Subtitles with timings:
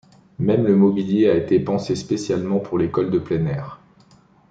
[0.39, 3.79] Même le mobilier a été pensé spécialement pour l'école de plein air.